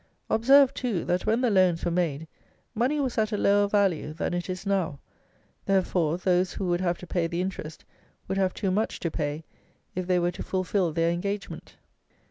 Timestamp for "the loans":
1.41-1.85